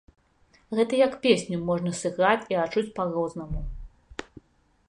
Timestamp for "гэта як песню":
0.77-1.59